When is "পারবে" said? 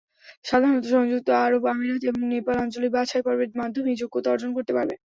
4.77-4.95